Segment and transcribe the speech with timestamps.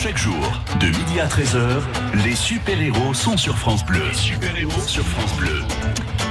[0.00, 1.80] Chaque jour, de midi à 13h,
[2.24, 4.00] les super-héros sont sur France Bleu.
[4.12, 5.60] super-héros sur France Bleu.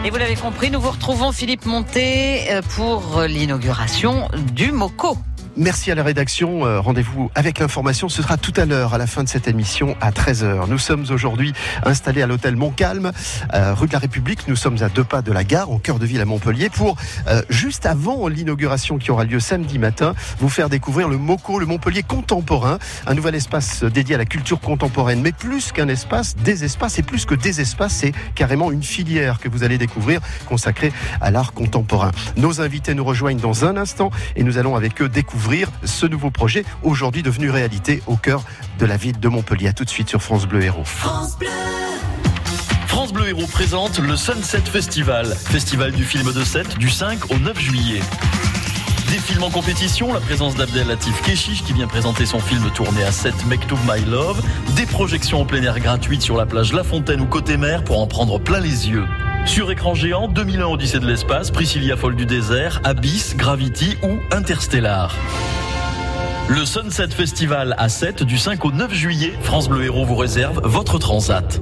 [0.06, 5.18] Et vous l'avez compris, nous vous retrouvons Philippe Monté euh, pour l'inauguration du MOCO.
[5.60, 6.68] Merci à la rédaction.
[6.68, 8.10] Euh, rendez-vous avec l'information.
[8.10, 10.70] Ce sera tout à l'heure, à la fin de cette émission, à 13h.
[10.70, 11.52] Nous sommes aujourd'hui
[11.84, 13.12] installés à l'hôtel Montcalm,
[13.56, 14.48] euh, rue de la République.
[14.48, 16.96] Nous sommes à deux pas de la gare, en cœur de ville à Montpellier, pour,
[17.28, 21.66] euh, juste avant l'inauguration qui aura lieu samedi matin, vous faire découvrir le MOCO, le
[21.66, 25.22] Montpellier contemporain, un nouvel espace dédié à la culture contemporaine.
[25.22, 29.40] Mais plus qu'un espace, des espaces, et plus que des espaces, c'est carrément une filière
[29.40, 32.12] que vous allez découvrir consacrée à l'art contemporain.
[32.36, 35.47] Nos invités nous rejoignent dans un instant et nous allons avec eux découvrir
[35.84, 38.44] ce nouveau projet, aujourd'hui devenu réalité au cœur
[38.80, 39.70] de la ville de Montpellier.
[39.70, 40.84] A tout de suite sur France Bleu Héros.
[40.84, 41.48] France Bleu.
[42.88, 47.38] France Bleu Héros présente le Sunset Festival, festival du film de 7 du 5 au
[47.38, 48.02] 9 juillet.
[49.10, 53.04] Des films en compétition, la présence d'Abdel Latif Keshish qui vient présenter son film tourné
[53.04, 54.42] à 7 Mektoub My Love,
[54.76, 58.02] des projections en plein air gratuites sur la plage La Fontaine ou côté mer pour
[58.02, 59.06] en prendre plein les yeux.
[59.46, 65.16] Sur écran géant, 2001 Odyssée de l'espace, Priscilla Folle du désert, Abyss, Gravity ou Interstellar.
[66.50, 70.60] Le Sunset Festival à 7 du 5 au 9 juillet, France Bleu Héros vous réserve
[70.66, 71.62] votre transat.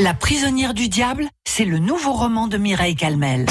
[0.00, 3.46] La prisonnière du diable, c'est le nouveau roman de Mireille Calmel.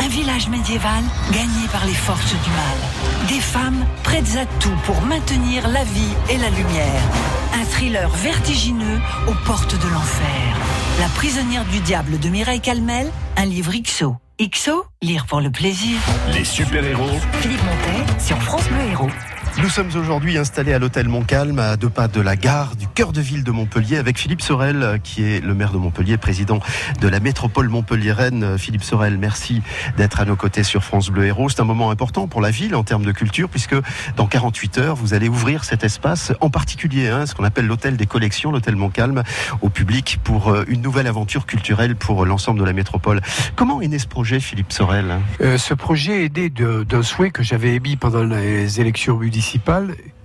[0.00, 3.28] Un village médiéval gagné par les forces du mal.
[3.28, 7.02] Des femmes prêtes à tout pour maintenir la vie et la lumière.
[7.54, 8.98] Un thriller vertigineux
[9.28, 10.56] aux portes de l'enfer.
[10.98, 14.16] La prisonnière du diable de Mireille Calmel, un livre XO.
[14.42, 16.00] XO, lire pour le plaisir.
[16.32, 17.20] Les super-héros.
[17.40, 19.10] Philippe Montet sur France Bleu Héros.
[19.58, 23.12] Nous sommes aujourd'hui installés à l'hôtel Montcalm, à deux pas de la gare du cœur
[23.12, 26.60] de ville de Montpellier, avec Philippe Sorel, qui est le maire de Montpellier, président
[27.00, 28.58] de la métropole montpelliéraine.
[28.58, 29.62] Philippe Sorel, merci
[29.96, 31.48] d'être à nos côtés sur France Bleu Héros.
[31.48, 33.74] C'est un moment important pour la ville en termes de culture, puisque
[34.16, 37.96] dans 48 heures, vous allez ouvrir cet espace, en particulier hein, ce qu'on appelle l'hôtel
[37.96, 39.22] des collections, l'hôtel Montcalm,
[39.62, 43.22] au public pour euh, une nouvelle aventure culturelle pour l'ensemble de la métropole.
[43.54, 45.16] Comment est né ce projet, Philippe Sorel?
[45.40, 49.35] Euh, Ce projet est né d'un souhait que j'avais émis pendant les élections municipales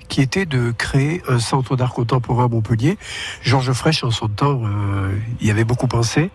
[0.08, 2.98] qui était de créer un centre d'art contemporain à Montpellier.
[3.42, 6.30] Georges Frêche, en son temps, euh, y avait beaucoup pensé.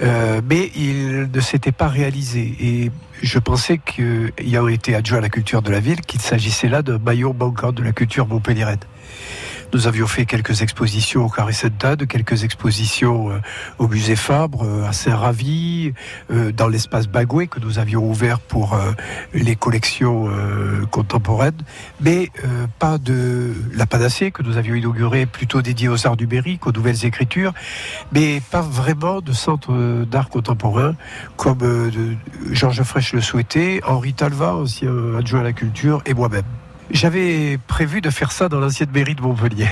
[0.00, 2.54] Euh, mais il ne s'était pas réalisé.
[2.60, 2.90] Et
[3.20, 6.98] je pensais qu'ayant été adjoint à la culture de la ville, qu'il s'agissait là d'un
[6.98, 8.78] maillon manquant de la culture montpelliéraine.
[9.74, 11.52] Nous avions fait quelques expositions au Carré
[11.96, 13.38] de quelques expositions euh,
[13.78, 15.92] au musée Fabre, euh, à Saint-Ravi,
[16.30, 18.78] euh, dans l'espace Bagoué que nous avions ouvert pour
[19.34, 20.28] les collections
[20.90, 21.60] contemporaines,
[22.00, 22.30] mais
[22.78, 27.04] pas de la panacée que nous avions inaugurée plutôt dédiée aux arts numériques, aux nouvelles
[27.04, 27.52] écritures,
[28.12, 30.94] mais pas vraiment de centre d'art contemporain
[31.36, 31.90] comme
[32.52, 36.44] Georges Frêche le souhaitait, Henri Talva, ancien adjoint à la culture, et moi-même.
[36.90, 39.68] J'avais prévu de faire ça dans l'ancienne mairie de Montpellier.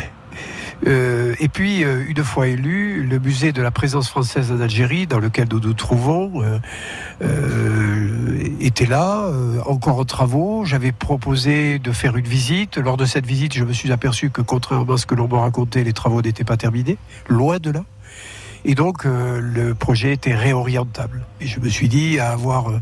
[0.87, 5.07] Euh, et puis, euh, une fois élu, le musée de la présence française en Algérie,
[5.07, 6.43] dans lequel nous nous trouvons,
[7.23, 9.31] euh, était là,
[9.65, 10.65] encore en travaux.
[10.65, 12.77] J'avais proposé de faire une visite.
[12.77, 15.41] Lors de cette visite, je me suis aperçu que, contrairement à ce que l'on m'a
[15.41, 17.85] raconté, les travaux n'étaient pas terminés, loin de là.
[18.69, 21.25] Et donc, le projet était réorientable.
[21.41, 22.73] Et je me suis dit, à avoir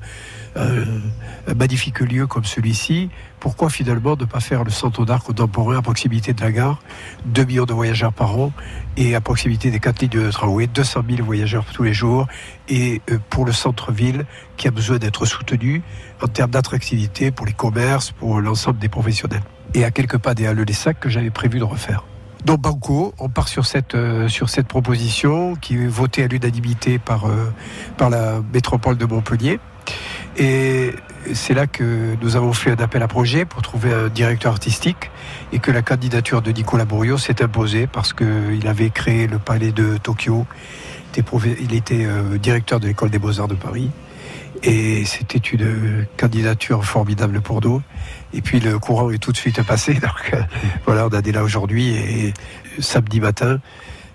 [0.56, 5.82] un magnifique lieu comme celui-ci, pourquoi finalement ne pas faire le centre d'art contemporain à
[5.82, 6.80] proximité de la gare
[7.26, 8.52] 2 millions de voyageurs par an
[8.96, 12.26] et à proximité des quatre lignes de tramway, 200 000 voyageurs tous les jours
[12.68, 14.24] et euh, pour le centre-ville
[14.56, 15.82] qui a besoin d'être soutenu
[16.22, 19.42] en termes d'attractivité pour les commerces, pour l'ensemble des professionnels.
[19.74, 22.04] Et à quelques pas des Halles des Sacs que j'avais prévu de refaire.
[22.44, 26.98] Donc Banco, on part sur cette, euh, sur cette proposition qui est votée à l'unanimité
[26.98, 27.50] par, euh,
[27.96, 29.60] par la métropole de Montpellier.
[30.36, 30.92] Et
[31.32, 35.10] c'est là que nous avons fait un appel à projet pour trouver un directeur artistique
[35.52, 39.72] et que la candidature de Nicolas Bourriot s'est imposée parce qu'il avait créé le palais
[39.72, 40.46] de Tokyo.
[41.16, 43.90] Il était euh, directeur de l'école des beaux-arts de Paris.
[44.66, 47.82] Et c'était une candidature formidable pour nous.
[48.32, 49.94] Et puis le courant est tout de suite passé.
[49.94, 50.42] Donc euh,
[50.86, 51.94] voilà, on en est là aujourd'hui.
[51.94, 52.34] Et
[52.78, 53.60] samedi matin,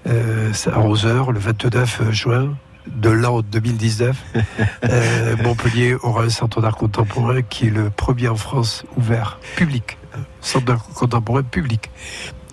[0.07, 2.55] euh, à 11h, le 29 juin,
[2.87, 4.17] de l'an 2019,
[4.85, 9.99] euh, Montpellier aura un centre d'art contemporain qui est le premier en France ouvert, public,
[10.41, 11.91] centre d'art contemporain public,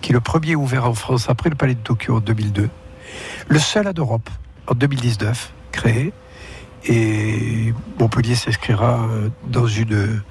[0.01, 2.69] qui est le premier ouvert en France après le Palais de Tokyo en 2002,
[3.47, 4.29] le seul en Europe
[4.67, 6.13] en 2019, créé,
[6.87, 10.21] et Montpellier s'inscrira euh, dans une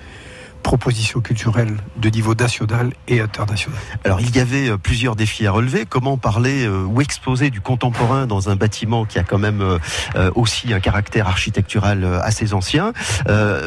[0.67, 3.79] propositions culturelles de niveau national et international.
[4.03, 5.87] Alors il y avait euh, plusieurs défis à relever.
[5.87, 10.31] Comment parler euh, ou exposer du contemporain dans un bâtiment qui a quand même euh,
[10.35, 12.93] aussi un caractère architectural assez ancien?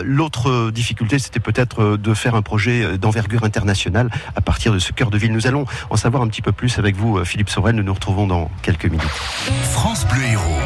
[0.03, 5.09] L'autre difficulté, c'était peut-être de faire un projet d'envergure internationale à partir de ce cœur
[5.09, 5.31] de ville.
[5.31, 7.75] Nous allons en savoir un petit peu plus avec vous, Philippe Sorel.
[7.75, 9.09] Nous nous retrouvons dans quelques minutes.
[9.71, 10.59] France Bleu Héros.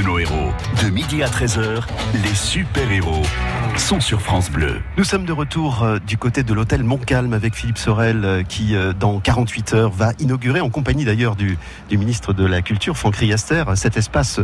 [0.00, 0.52] De nos héros.
[0.82, 1.82] De midi à 13h,
[2.22, 3.22] les super-héros
[3.76, 4.80] sont sur France Bleu.
[4.96, 8.74] Nous sommes de retour euh, du côté de l'hôtel Montcalm avec Philippe Sorel euh, qui,
[8.74, 11.58] euh, dans 48 heures, va inaugurer, en compagnie d'ailleurs du,
[11.90, 14.40] ministre de la Culture, Franck Riaster, cet espace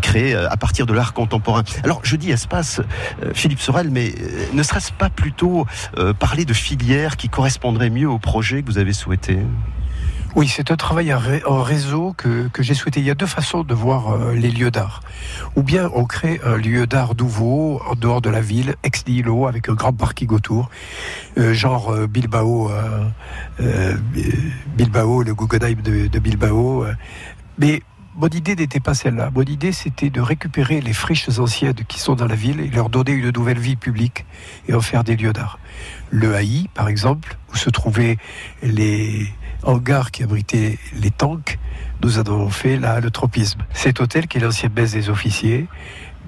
[0.00, 1.62] créé à partir de l'art contemporain.
[1.82, 2.80] Alors, je dis espace,
[3.34, 4.14] Philippe Sorel, mais
[4.52, 5.66] ne serait-ce pas plutôt
[6.18, 9.38] parler de filières qui correspondraient mieux au projet que vous avez souhaité?
[10.34, 13.00] Oui, c'est un travail en réseau que, j'ai souhaité.
[13.00, 15.02] Il y a deux façons de voir euh, les lieux d'art.
[15.56, 19.46] Ou bien on crée un lieu d'art nouveau en dehors de la ville, ex nihilo,
[19.46, 20.70] avec un grand parking autour,
[21.38, 22.70] euh, genre euh, Bilbao,
[24.76, 26.86] Bilbao, le Guggenheim de, de Bilbao.
[27.58, 27.82] Mais
[28.16, 29.30] mon idée n'était pas celle-là.
[29.34, 32.88] Mon idée, c'était de récupérer les friches anciennes qui sont dans la ville et leur
[32.88, 34.24] donner une nouvelle vie publique
[34.68, 35.58] et en faire des lieux d'art.
[36.10, 38.18] Le Haï, par exemple, où se trouvaient
[38.62, 39.28] les
[39.62, 41.58] hangar qui abritait les tanks,
[42.02, 43.60] nous avons fait là le tropisme.
[43.72, 45.68] Cet hôtel, qui est l'ancienne messe des officiers,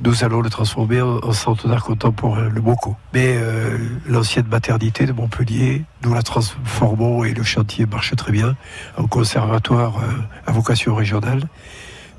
[0.03, 2.97] nous allons le transformer en, centre d'art contemporain, le MOCO.
[3.13, 8.57] Mais euh, l'ancienne maternité de Montpellier, nous la transformons et le chantier marche très bien
[8.97, 10.11] en conservatoire euh,
[10.47, 11.45] à vocation régionale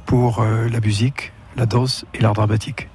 [0.06, 2.90] pour euh, la musique, la danse et l'art dramatique.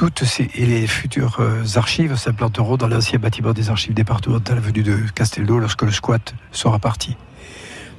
[0.00, 1.42] Toutes ces, et les futures
[1.76, 6.78] archives s'implanteront dans l'ancien bâtiment des archives départementales avenue de Castelnau lorsque le squat sera
[6.78, 7.18] parti.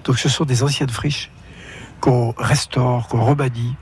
[0.03, 1.29] Donc ce sont des anciennes friches
[1.99, 3.75] qu'on restaure, qu'on remanie,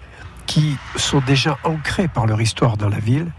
[0.48, 3.32] qui sont déjà ancrés par leur histoire dans la ville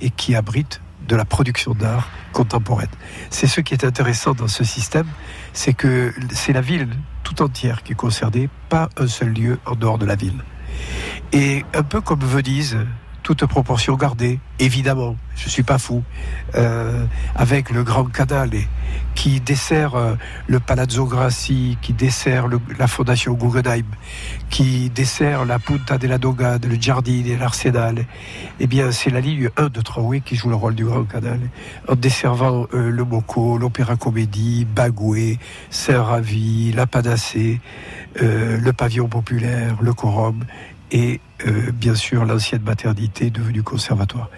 [0.00, 2.86] et qui abritent de la production d'art contemporaine.
[3.30, 5.08] C'est ce qui est intéressant dans ce système,
[5.52, 6.90] c'est que c'est la ville
[7.24, 10.44] tout entière qui est concernée, pas un seul lieu en dehors de la ville.
[11.32, 12.78] Et un peu comme Venise,
[13.28, 16.02] toute proportion gardée, évidemment, je ne suis pas fou,
[16.54, 17.04] euh,
[17.34, 18.48] avec le Grand Canal
[19.14, 20.14] qui dessert euh,
[20.46, 22.46] le Palazzo Grassi, qui dessert
[22.78, 23.84] la Fondation Guggenheim,
[24.48, 28.06] qui dessert la Punta della Dogade, le Giardini, l'Arsenal,
[28.60, 31.40] eh bien c'est la ligne 1 de Tramway qui joue le rôle du Grand Canal,
[31.86, 37.60] en desservant euh, le Moco, l'Opéra Comédie, Bagoué, Saint-Ravi, la Panacée,
[38.20, 40.44] le Pavillon Populaire, le Corum,
[40.90, 44.30] et euh, bien sûr l'ancienne maternité devenue conservatoire.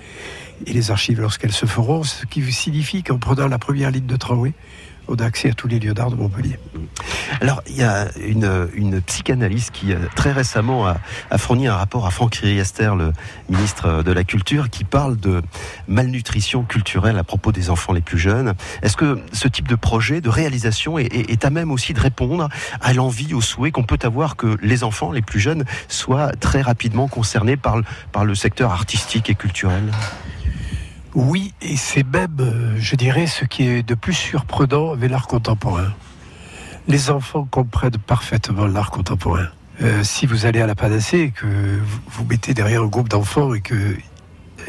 [0.67, 4.17] Et les archives, lorsqu'elles se feront, ce qui signifie qu'en prenant la première ligne de
[4.17, 4.53] tramway,
[5.11, 6.59] on a accès à tous les lieux d'art de Montpellier.
[7.41, 10.99] Alors, il y a une, une psychanalyste qui, euh, très récemment, a,
[11.39, 13.13] fourni un rapport à Franck Riester, le
[13.49, 15.43] ministre de la Culture, qui parle de
[15.89, 18.55] malnutrition culturelle à propos des enfants les plus jeunes.
[18.83, 22.49] Est-ce que ce type de projet, de réalisation, est, est à même aussi de répondre
[22.81, 26.63] à l'envie, au souhait qu'on peut avoir que les enfants les plus jeunes soient très
[26.63, 27.81] rapidement concernés par,
[28.13, 29.91] par le secteur artistique et culturel?
[31.15, 35.27] Oui, et c'est même, euh, je dirais, ce qui est de plus surprenant avec l'art
[35.27, 35.93] contemporain.
[36.87, 39.49] Les enfants comprennent parfaitement l'art contemporain.
[39.83, 43.55] Euh, si vous allez à la panacée et que vous, mettez derrière un groupe d'enfants
[43.55, 43.97] et que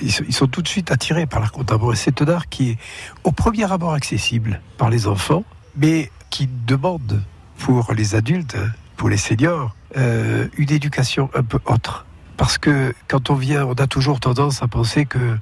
[0.02, 1.96] ils sont, tout de suite attirés par l'art contemporain.
[1.96, 2.78] C'est un art qui est
[3.24, 5.44] au premier abord accessible par les enfants,
[5.76, 7.22] mais qui demande
[7.58, 8.58] pour les adultes,
[8.96, 12.06] pour les seniors, euh, une éducation un peu autre.
[12.38, 15.38] Parce que quand on vient, on a toujours tendance à penser que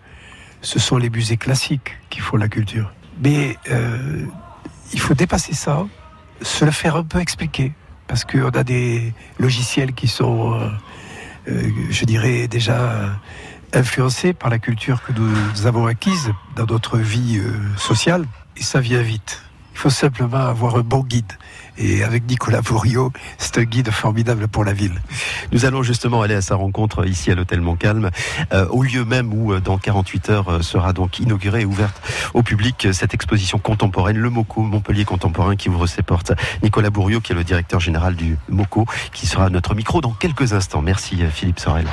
[0.61, 2.91] ce sont les musées classiques qui font la culture.
[3.23, 4.25] Mais euh,
[4.93, 5.85] il faut dépasser ça,
[6.41, 7.73] se le faire un peu expliquer,
[8.07, 10.69] parce qu'on a des logiciels qui sont, euh,
[11.49, 13.17] euh, je dirais, déjà
[13.73, 17.39] influencés par la culture que nous avons acquise dans notre vie
[17.77, 18.25] sociale,
[18.57, 19.43] et ça vient vite.
[19.73, 21.31] Il faut simplement avoir un bon guide.
[21.79, 25.01] Et avec Nicolas Bourriot, c'est un guide formidable pour la ville.
[25.53, 28.09] Nous allons justement aller à sa rencontre ici à l'hôtel Montcalm,
[28.51, 32.01] euh, au lieu même où euh, dans 48 heures euh, sera donc inaugurée et ouverte
[32.33, 36.33] au public cette exposition contemporaine, le MOCO, Montpellier contemporain, qui ouvre ses portes.
[36.61, 40.11] Nicolas Bourriot, qui est le directeur général du MOCO, qui sera à notre micro dans
[40.11, 40.81] quelques instants.
[40.81, 41.87] Merci Philippe Sorel.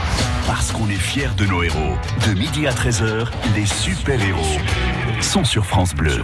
[0.48, 1.96] Parce qu'on est fiers de nos héros.
[2.26, 4.58] De midi à 13h, les super-héros
[5.20, 6.22] sont sur France Bleu.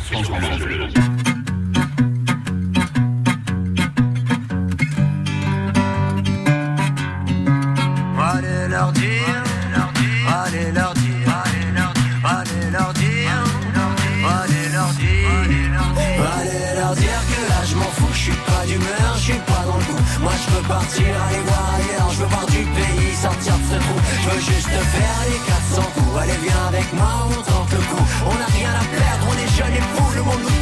[20.63, 24.41] Partir, aller voir ailleurs, je veux voir du pays, sortir de ce trou, je veux
[24.41, 28.47] juste faire les 400 coups, allez viens avec moi, on tente le coup, on n'a
[28.47, 30.62] rien à perdre, on est jeunes et fous, le monde nous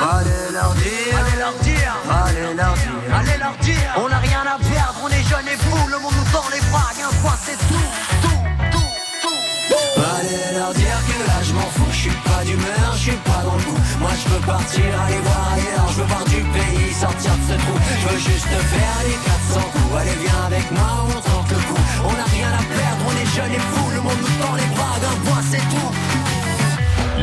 [0.00, 3.90] allez leur dire, allez leur dire, allez leur dire, allez leur dire.
[3.96, 5.88] On a rien à perdre, on est jeunes et fous.
[5.88, 7.88] Le monde nous tend les bras, un point c'est tout,
[8.22, 8.40] tout,
[8.72, 8.90] tout,
[9.22, 10.00] tout.
[10.18, 13.42] Allez leur dire que là je m'en fous, je suis pas d'humeur, je suis pas
[13.44, 13.80] dans le coup.
[14.00, 17.56] Moi je veux partir, aller voir ailleurs, je veux voir du pays, sortir de ce
[17.58, 17.76] trou.
[18.02, 19.18] Je veux juste faire les
[19.54, 20.00] 400 coups.
[20.00, 21.82] Allez viens avec moi, on tente le coup.
[22.04, 23.90] On a rien à perdre, on est jeunes et fous.
[23.94, 25.90] Le monde nous tend les bras, d'un point c'est tout.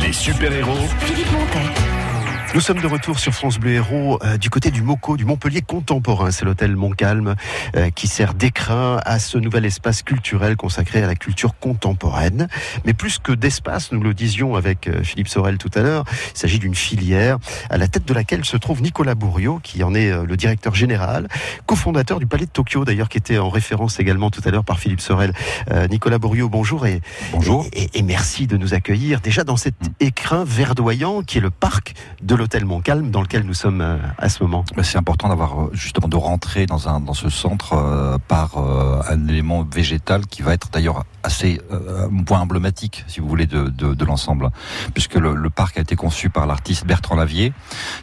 [0.00, 2.07] Les super-héros Philippe Montet.
[2.54, 5.60] Nous sommes de retour sur France Bleu Héros euh, du côté du Moco, du Montpellier
[5.60, 6.30] contemporain.
[6.30, 7.34] C'est l'hôtel Montcalm
[7.76, 12.48] euh, qui sert d'écrin à ce nouvel espace culturel consacré à la culture contemporaine.
[12.86, 16.38] Mais plus que d'espace, nous le disions avec euh, Philippe Sorel tout à l'heure, il
[16.38, 17.36] s'agit d'une filière
[17.68, 20.74] à la tête de laquelle se trouve Nicolas Bourriot, qui en est euh, le directeur
[20.74, 21.28] général,
[21.66, 24.80] cofondateur du Palais de Tokyo d'ailleurs, qui était en référence également tout à l'heure par
[24.80, 25.32] Philippe Sorel.
[25.70, 27.66] Euh, Nicolas Bourriot, bonjour et, Bonjour.
[27.74, 31.92] et, et merci de nous accueillir déjà dans cet écrin verdoyant qui est le parc
[32.22, 34.64] de l'hôtel Montcalm dans lequel nous sommes euh, à ce moment.
[34.74, 38.56] Bah, C'est important d'avoir euh, justement de rentrer dans un dans ce centre euh, par
[38.56, 43.68] un élément végétal qui va être d'ailleurs assez un point emblématique, si vous voulez, de,
[43.68, 44.50] de, l'ensemble,
[44.94, 47.52] puisque le parc a été conçu par l'artiste Bertrand Lavier,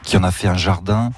[0.04, 1.12] qui en a fait un jardin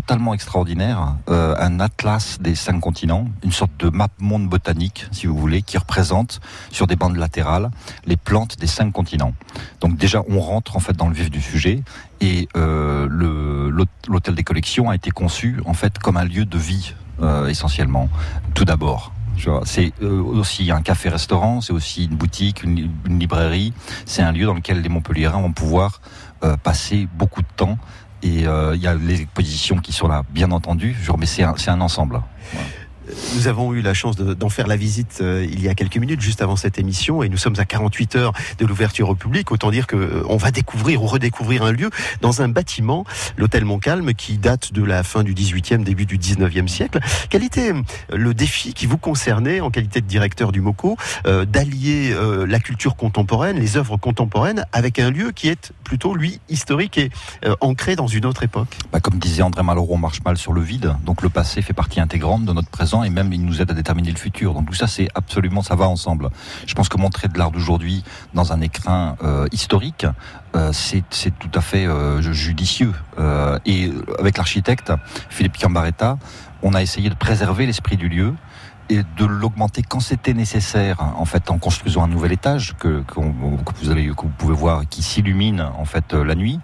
[0.00, 5.26] totalement extraordinaire, euh, un atlas des cinq continents, une sorte de map monde botanique, si
[5.26, 7.70] vous voulez, qui représente sur des bandes latérales
[8.04, 9.32] les plantes des cinq continents.
[9.80, 11.82] Donc déjà, on rentre en fait dans le vif du sujet
[12.20, 13.08] et euh,
[14.06, 18.10] l'hôtel des collections a été conçu en fait comme un lieu de vie euh, essentiellement.
[18.52, 19.12] Tout d'abord.
[19.64, 23.74] C'est aussi un café-restaurant, c'est aussi une boutique, une, li- une librairie.
[24.06, 26.00] C'est un lieu dans lequel les Montpelliérains vont pouvoir
[26.62, 27.76] passer beaucoup de temps.
[28.22, 30.96] Et euh, il y a les expositions qui sont là, bien entendu.
[31.00, 32.22] Je- Mais c'est un, c'est un ensemble.
[33.34, 35.96] Nous avons eu la chance de- d'en faire la visite euh, il y a quelques
[35.96, 39.52] minutes, juste avant cette émission, et nous sommes à 48 heures de l'ouverture au public.
[39.52, 43.04] Autant dire que euh, on va découvrir ou redécouvrir un lieu dans un bâtiment,
[43.36, 47.00] l'hôtel Montcalm, qui date de la fin du 18e, début du 19e siècle.
[47.30, 47.82] Quel était euh,
[48.16, 52.14] le défi qui vous concernait en qualité de directeur du MOCO euh, d'allier
[52.46, 57.10] la culture contemporaine, les œuvres contemporaines, avec un lieu qui est plutôt lui historique et
[57.60, 58.76] ancré dans une autre époque?
[58.92, 60.94] Bah, comme disait André Malraux, on marche mal sur le vide.
[61.04, 63.74] Donc le passé fait partie intégrante de notre présent et même il nous aide à
[63.74, 64.54] déterminer le futur.
[64.54, 66.30] Donc tout ça, c'est absolument, ça va ensemble.
[66.66, 68.04] Je pense que montrer de l'art d'aujourd'hui
[68.34, 70.06] dans un écrin euh, historique,
[70.54, 71.04] euh, c'est
[71.38, 72.92] tout à fait euh, judicieux.
[73.18, 74.92] Euh, et avec l'architecte
[75.28, 76.18] Philippe Chiambaretta,
[76.62, 78.34] on a essayé de préserver l'esprit du lieu
[78.88, 84.28] et de l'augmenter quand c'était nécessaire, en fait, en construisant un nouvel étage que, vous
[84.38, 86.60] pouvez voir, qui s'illumine en fait euh, la nuit.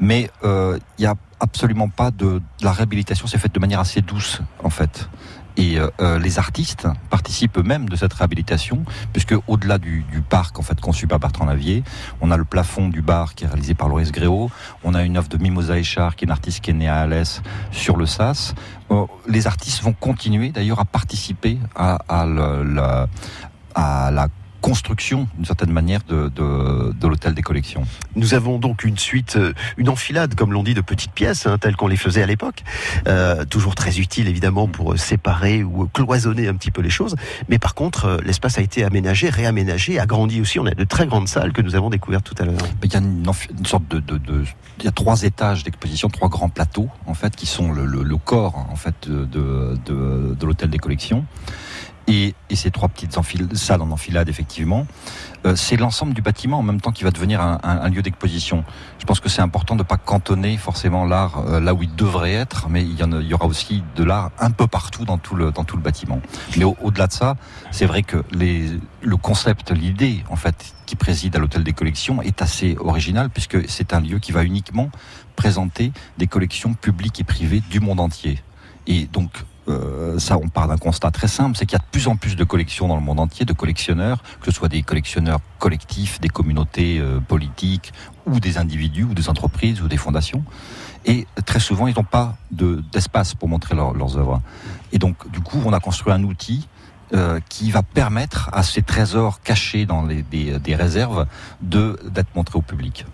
[0.00, 4.00] Mais euh, il n'y a absolument pas de, la réhabilitation, c'est fait de manière assez
[4.00, 5.08] douce en fait.
[5.56, 10.58] Et euh, euh, les artistes participent eux-mêmes de cette réhabilitation, puisque au-delà du, du parc
[10.58, 11.82] en fait conçu par Bertrand Lavier,
[12.20, 14.50] on a le plafond du bar qui est réalisé par Loris Gréau,
[14.84, 17.00] on a une œuvre de Mimosa Echard, qui est une artiste qui est née à
[17.00, 18.54] Alès, sur le SAS.
[19.26, 23.08] Les artistes vont continuer d'ailleurs à participer à, à, la,
[23.74, 24.28] à la
[24.70, 27.84] construction, d'une certaine manière, de, de, de l'hôtel des collections.
[28.16, 31.56] Nous avons donc une suite, euh, une enfilade, comme l'on dit, de petites pièces, hein,
[31.56, 32.64] telles qu'on les faisait à l'époque.
[33.06, 37.14] Euh, toujours très utile, évidemment, pour euh, séparer ou cloisonner un petit peu les choses.
[37.48, 40.58] Mais par contre, l'espace a été aménagé, réaménagé, agrandi aussi.
[40.58, 42.58] On a de très grandes salles que nous avons découvertes tout à l'heure.
[42.82, 43.24] Il y a une,
[43.66, 44.02] sorte de,
[44.80, 48.02] il y a trois étages d'exposition, trois grands plateaux en fait qui sont le, le-
[48.02, 51.24] le corps en fait de- de l'hôtel des collections.
[52.08, 53.18] Et, et ces trois petites
[53.56, 54.86] salles en enfilade, effectivement,
[55.44, 58.00] euh, c'est l'ensemble du bâtiment en même temps qui va devenir un, un- un lieu
[58.00, 58.62] d'exposition.
[59.00, 61.92] Je pense que c'est important de ne pas cantonner forcément l'art euh, là où il
[61.96, 65.04] devrait être, mais il y, en il y aura aussi de l'art un peu partout
[65.04, 66.20] dans tout le, dans tout le bâtiment.
[66.56, 67.36] Mais au- au-delà de ça,
[67.72, 68.70] c'est vrai que les,
[69.02, 73.68] le concept, l'idée en fait qui préside à l'hôtel des collections est assez original puisque
[73.68, 74.90] c'est un lieu qui va uniquement
[75.34, 78.40] présenter des collections publiques et privées du monde entier.
[78.86, 79.32] Et donc
[79.68, 82.16] euh, ça, on part d'un constat très simple, c'est qu'il y a de plus en
[82.16, 86.20] plus de collections dans le monde entier, de collectionneurs, que ce soit des collectionneurs collectifs,
[86.20, 87.92] des communautés euh, politiques,
[88.26, 90.44] ou des individus, ou des entreprises, ou des fondations.
[91.04, 94.40] Et très souvent, ils n'ont pas de- d'espace pour montrer leur- leurs œuvres.
[94.92, 96.68] Et donc, du coup, on a construit un outil
[97.14, 101.26] euh, qui va permettre à ces trésors cachés dans les, des, des réserves
[101.60, 103.06] de d'être montrés au public.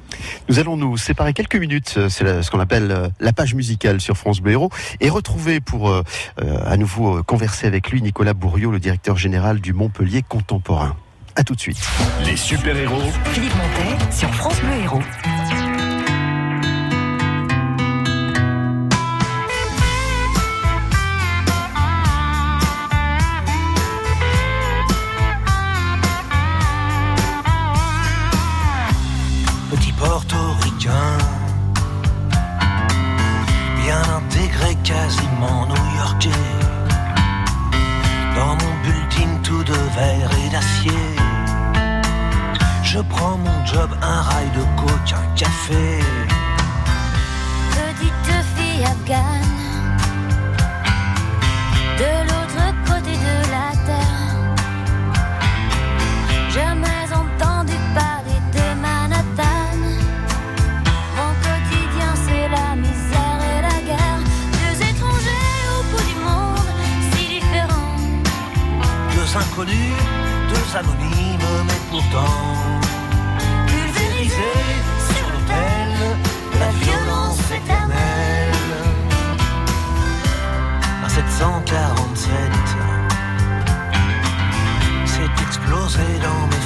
[0.48, 4.00] Nous allons nous séparer quelques minutes, euh, c'est ce qu'on appelle euh, la page musicale
[4.00, 6.02] sur France Bleu Héros, et retrouver pour euh,
[6.64, 10.96] à nouveau converser avec lui Nicolas Bourriot, le directeur général du Montpellier Contemporain.
[11.34, 11.80] À tout de suite.
[12.26, 15.00] Les super-héros Philippe Montet sur France Bleu Héros.
[69.64, 72.80] Deux anonymes, mais pourtant
[73.66, 74.60] pulvérisés
[75.14, 76.18] sur l'autel
[76.58, 78.52] la violence éternelle.
[81.04, 82.30] À 747,
[85.06, 86.61] c'est explosé dans mes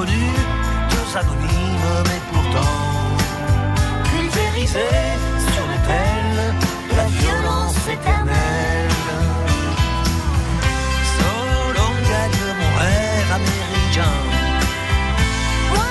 [0.00, 0.32] inconnus,
[0.90, 2.76] deux anonymes, mais pourtant
[4.04, 4.78] pulvérisés
[5.52, 6.54] sur l'autel
[6.90, 8.90] de la violence éternelle.
[11.16, 14.16] Solo gagne mon rêve américain.
[15.70, 15.90] Moi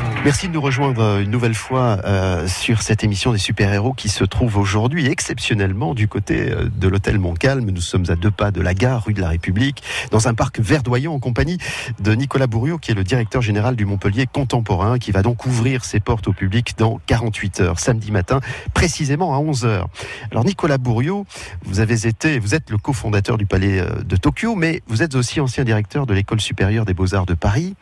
[0.23, 4.23] Merci de nous rejoindre une nouvelle fois euh, sur cette émission des super-héros qui se
[4.23, 7.71] trouve aujourd'hui exceptionnellement du côté euh, de l'hôtel Montcalm.
[7.71, 9.81] Nous sommes à deux pas de la gare, rue de la République,
[10.11, 11.57] dans un parc verdoyant en compagnie
[11.99, 15.83] de Nicolas Bourriot, qui est le directeur général du Montpellier Contemporain, qui va donc ouvrir
[15.83, 18.41] ses portes au public dans 48 heures, samedi matin,
[18.75, 19.87] précisément à 11 heures.
[20.29, 21.25] Alors Nicolas Bourriot,
[21.63, 25.15] vous avez été, vous êtes le cofondateur du Palais euh, de Tokyo, mais vous êtes
[25.15, 27.75] aussi ancien directeur de l'École supérieure des beaux-arts de Paris.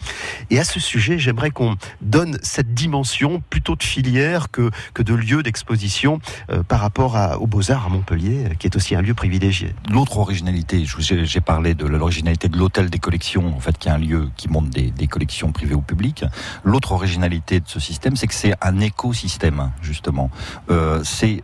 [0.52, 5.13] Et à ce sujet, j'aimerais qu'on donne cette dimension plutôt de filière que, que de
[5.13, 9.13] lieu d'exposition euh, par rapport aux Beaux-Arts à Montpellier, euh, qui est aussi un lieu
[9.13, 9.73] privilégié.
[9.91, 13.97] L'autre originalité, j'ai parlé de l'originalité de l'hôtel des collections, en fait, qui est un
[13.97, 16.23] lieu qui monte des, collections privées au public.
[16.63, 20.29] L'autre originalité de ce système, c'est que c'est un écosystème, justement.
[20.69, 21.41] Euh, c'est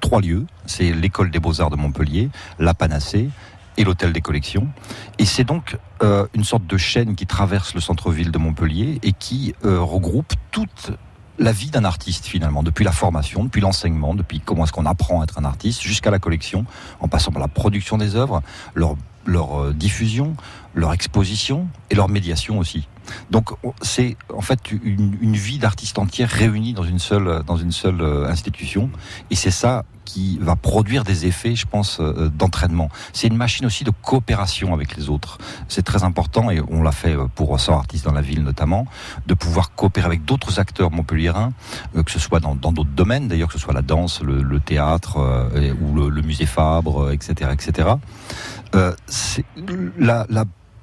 [0.00, 0.46] trois lieux.
[0.66, 3.30] C'est l'école des beaux-arts de Montpellier, la Panacée
[3.78, 4.68] et l'hôtel des collections.
[5.18, 9.12] Et c'est donc euh, une sorte de chaîne qui traverse le centre-ville de Montpellier et
[9.12, 10.92] qui euh, regroupe toutes
[11.38, 15.20] la vie d'un artiste finalement, depuis la formation, depuis l'enseignement, depuis comment est-ce qu'on apprend
[15.20, 16.64] à être un artiste, jusqu'à la collection,
[17.00, 18.42] en passant par la production des œuvres,
[18.74, 20.34] leur, leur euh, diffusion,
[20.78, 22.88] leur exposition et leur médiation aussi.
[23.30, 27.72] Donc on- c'est en fait une, vie d'artiste entière réunie dans une seule dans une
[27.72, 28.90] seule euh, institution
[29.30, 32.88] et c'est ça qui va produire des effets, je pense, euh, d'entraînement.
[33.12, 35.36] C'est une machine aussi de coopération avec les autres.
[35.68, 38.86] C'est très important et on l'a fait euh, pour 100 artistes dans la ville notamment,
[39.26, 41.52] de pouvoir coopérer avec d'autres acteurs montpelliérains,
[41.94, 45.18] que ce soit dans d'autres domaines, d'ailleurs que ce soit la danse, le, théâtre
[45.82, 47.88] ou le, musée Fabre, etc., etc.
[48.74, 48.94] Euh,
[49.98, 50.26] la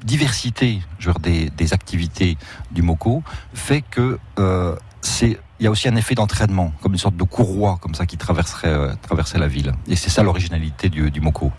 [0.05, 2.37] diversité je veux dire, des, activités
[2.71, 6.99] du MOCO fait que euh, c'est il y a aussi un effet d'entraînement, comme une
[6.99, 9.71] sorte de courroie comme ça qui traverserait, euh, traverserait la ville.
[9.87, 11.51] Et c'est ça l'originalité du, du MOCO.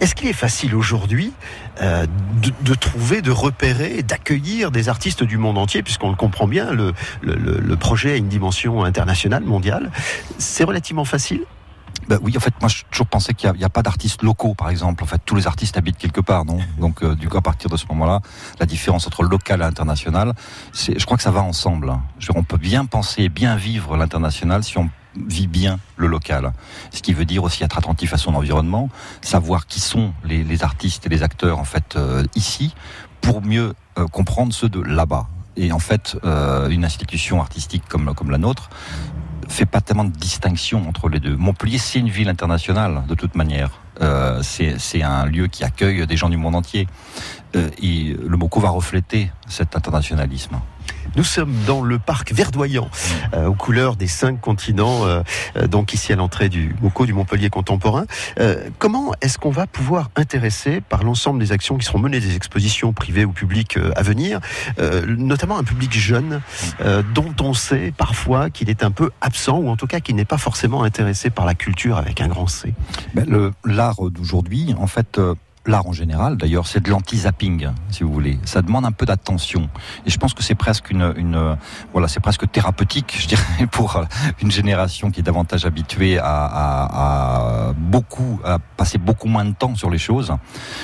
[0.00, 1.32] Est-ce qu'il est facile aujourd'hui
[1.82, 2.06] euh,
[2.62, 6.94] de, trouver, de repérer, d'accueillir des artistes du monde entier, puisqu'on le comprend bien, le-
[7.22, 9.90] le projet a une dimension internationale, mondiale?
[10.38, 11.42] C'est relativement facile?
[12.08, 14.70] Ben oui, en fait, moi, j'ai toujours pensé qu'il n'y a, pas d'artistes locaux, par
[14.70, 15.02] exemple.
[15.02, 16.58] En fait, tous les artistes habitent quelque part, non?
[16.78, 18.20] Donc, euh, du coup, à partir de ce moment-là,
[18.60, 20.34] la différence entre local et international,
[20.72, 21.90] c'est, je crois que ça va ensemble.
[21.90, 22.02] hein.
[22.18, 24.90] Je on peut bien penser et bien vivre l'international si on
[25.28, 26.52] vit bien le local.
[26.90, 28.88] Ce qui veut dire aussi être attentif à son environnement,
[29.22, 32.74] savoir qui sont les, artistes et les acteurs, en fait, euh, ici,
[33.20, 35.28] pour mieux euh, comprendre ceux de là-bas.
[35.56, 38.70] Et en fait, une institution artistique comme la nôtre,
[39.48, 41.36] fait pas tellement de distinction entre les deux.
[41.36, 43.70] Montpellier, c'est une ville internationale, de toute manière.
[44.00, 46.88] Euh, c'est c'est un lieu qui accueille des gens du monde entier.
[47.56, 50.56] Euh, le MOCO va refléter cet internationalisme.
[51.16, 52.88] Nous sommes dans le parc verdoyant,
[53.34, 55.22] euh, aux couleurs des cinq continents, euh,
[55.68, 58.04] donc ici à l'entrée du MOCO, du Montpellier contemporain.
[58.40, 62.34] Euh, comment est-ce qu'on va pouvoir intéresser, par l'ensemble des actions qui seront menées, des
[62.36, 64.40] expositions privées ou publiques euh, à venir,
[64.78, 66.40] euh, notamment un public jeune,
[66.80, 70.16] euh, dont on sait parfois qu'il est un peu absent, ou en tout cas qu'il
[70.16, 72.74] n'est pas forcément intéressé par la culture avec un grand C?
[73.14, 75.34] Ben, le- L'art d'aujourd'hui, en fait, euh,
[75.66, 78.38] l'art en général, d'ailleurs, c'est de l'anti-zapping, si vous voulez.
[78.44, 79.68] Ça demande un peu d'attention.
[80.06, 81.56] Et je pense que c'est presque une, une
[81.92, 84.04] voilà, c'est presque thérapeutique, je dirais, pour euh,
[84.42, 89.54] une génération qui est davantage habituée à, à, à beaucoup, à passer beaucoup moins de
[89.54, 90.32] temps sur les choses.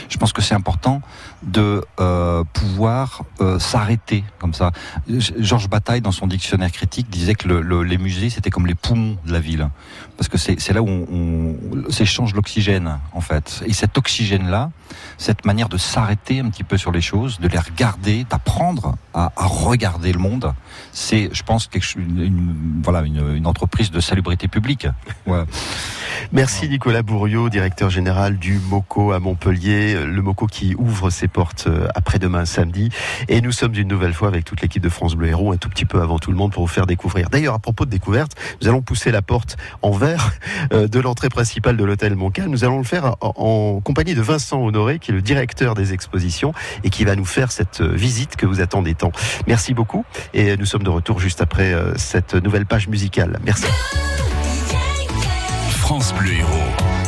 [0.09, 1.03] Je pense que c'est important
[1.43, 4.73] de euh, pouvoir euh, s'arrêter comme ça.
[5.09, 8.75] Georges Bataille, dans son dictionnaire critique, disait que le- le- les musées, c'était comme les
[8.75, 9.69] poumons de la ville.
[10.17, 13.63] Parce que c'est c'est là où on, on s'échange l'oxygène, en fait.
[13.67, 14.70] Et cet oxygène-là,
[15.19, 19.31] cette manière de s'arrêter un petit peu sur les choses, de les regarder, d'apprendre à,
[19.37, 20.53] regarder le monde,
[20.93, 24.87] c'est, je pense, quelque, une, voilà, une, entreprise de salubrité publique.
[26.33, 31.65] Merci Nicolas Bourriot, directeur général du MOCO à Montpellier, le MOCO qui ouvre ses portes
[31.67, 32.91] euh, après-demain samedi.
[33.29, 35.69] Et nous sommes une nouvelle fois avec toute l'équipe de France Bleu Héros, un tout
[35.69, 37.31] petit peu avant tout le monde pour vous faire découvrir.
[37.31, 40.33] D'ailleurs, à propos de découverte, nous allons pousser la porte en verre
[40.73, 42.49] euh, de l'entrée principale de l'hôtel Montcal.
[42.49, 46.53] Nous allons le faire en compagnie de Vincent Honoré, qui est le directeur des expositions
[46.85, 49.13] et qui va nous faire cette euh, visite que vous attendez tant.
[49.47, 53.39] Merci beaucoup et nous sommes de retour juste après euh, cette nouvelle page musicale.
[53.45, 53.67] Merci.
[55.71, 57.00] France Bleu Héros.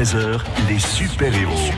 [0.00, 1.69] 13h, les super-héros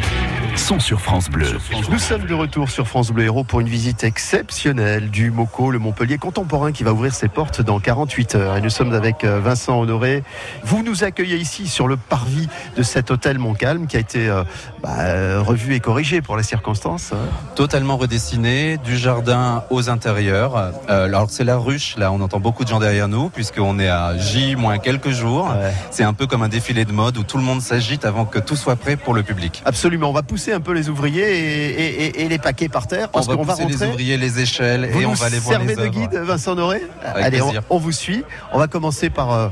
[0.72, 1.46] sont sur France Bleu.
[1.90, 5.78] Nous sommes de retour sur France Bleu Héros pour une visite exceptionnelle du MOCO, le
[5.78, 8.56] Montpellier contemporain qui va ouvrir ses portes dans 48 heures.
[8.56, 10.22] Et nous sommes avec euh, Vincent Honoré.
[10.64, 14.44] Vous nous accueillez ici sur le parvis de cet hôtel Montcalm qui a été euh,
[14.82, 17.12] bah, euh, revu et corrigé pour les circonstances.
[17.12, 17.18] hein.
[17.54, 20.56] totalement redessiné, du jardin aux intérieurs.
[20.88, 23.88] Euh, alors c'est la ruche, là on entend beaucoup de gens derrière nous, puisqu'on est
[23.88, 25.50] à J moins quelques jours.
[25.50, 25.72] Ouais.
[25.90, 28.38] C'est un peu comme un défilé de mode où tout le monde s'agite avant que
[28.38, 29.62] tout soit prêt pour le public.
[29.66, 31.70] Absolument, on va pousser un peu les ouvriers et,
[32.06, 33.88] et- et- les paquets par terre On parce va qu'on va pousser les rentrer.
[33.90, 36.56] ouvriers, les échelles, Vous et on va aller voir servez les de guide, Vincent
[37.04, 38.24] Avec Allez, on, on vous suit.
[38.52, 39.48] On va commencer par, euh,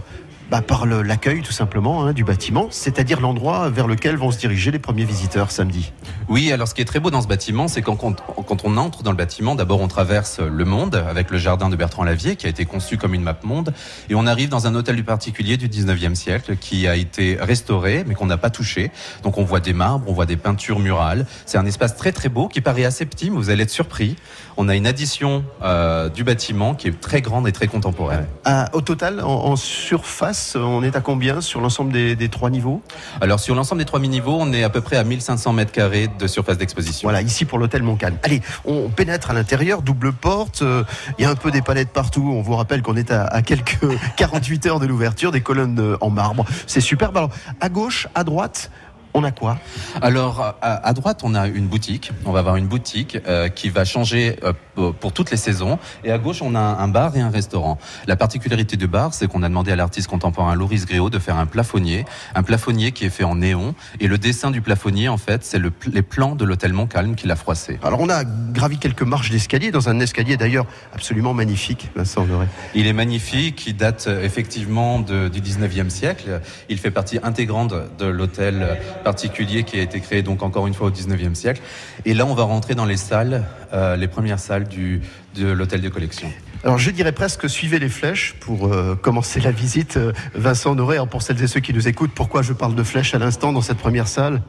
[0.51, 4.71] bah, par l'accueil tout simplement hein, du bâtiment, c'est-à-dire l'endroit vers lequel vont se diriger
[4.71, 5.93] les premiers visiteurs samedi.
[6.29, 9.03] Oui, alors ce qui est très beau dans ce bâtiment, c'est quand, quand, on entre
[9.03, 12.47] dans le bâtiment, d'abord on traverse le monde avec le jardin de Bertrand Lavier qui
[12.47, 13.73] a été conçu comme une map monde
[14.09, 18.05] et on arrive dans un hôtel du particulier du 19e siècle qui a été restauré
[18.07, 18.91] mais qu'on n'a pas touché.
[19.23, 21.27] Donc on voit des marbres, on voit des peintures murales.
[21.47, 24.17] C'est un espace très très beau qui paraît assez petit mais vous allez être surpris.
[24.57, 28.27] On a une addition euh, du bâtiment qui est très grande et très contemporaine.
[28.45, 32.51] Ah, au total, en, en surface, on est à combien sur l'ensemble des, des trois
[32.51, 32.83] niveaux
[33.21, 36.09] Alors sur l'ensemble des trois niveaux, on est à peu près à 1500 mètres carrés
[36.19, 37.09] de surface d'exposition.
[37.09, 38.17] Voilà, ici pour l'hôtel Montcalm.
[38.23, 40.85] Allez, on pénètre à l'intérieur, double porte, euh,
[41.19, 42.33] il y a un peu des palettes partout.
[42.35, 43.79] On vous rappelle qu'on est à, à quelques
[44.17, 46.45] 48 heures de l'ouverture, des colonnes euh, en marbre.
[46.67, 47.17] C'est superbe.
[47.17, 48.71] Alors, à gauche, à droite,
[49.15, 49.59] on a quoi?
[50.03, 52.13] Alors à, à droite, on a une boutique.
[52.25, 55.79] On va avoir une boutique euh, qui va changer euh, pour- pour toutes les saisons.
[56.05, 57.79] Et à gauche, on a un bar et un restaurant.
[58.07, 61.37] La particularité du bar, c'est qu'on a demandé à l'artiste contemporain Loris Gréau de faire
[61.37, 63.75] un plafonnier, un plafonnier qui est fait en néon.
[64.01, 67.31] Et le dessin du plafonnier, en fait, c'est le, les plans de l'hôtel Montcalm qu'il
[67.31, 67.79] a froissé.
[67.83, 72.47] Alors, on a gravi quelques marches d'escalier, dans un escalier d'ailleurs absolument magnifique, Vincent Honoré.
[72.75, 76.41] Il est magnifique, il date euh, effectivement de- du 19e siècle.
[76.71, 80.75] Il fait partie intégrante de l'hôtel euh, particulier qui a été créé donc encore une
[80.75, 81.61] fois au 19e siècle.
[82.07, 85.01] Et là, on va rentrer dans les salles, euh, les premières salles du,
[85.37, 86.31] de l'hôtel de collection.
[86.63, 89.97] Alors, je dirais presque suivez les flèches pour euh, commencer la visite.
[89.97, 93.15] Euh, Vincent alors pour celles et ceux qui nous écoutent, pourquoi je parle de flèches
[93.15, 94.43] à l'instant dans cette première salle?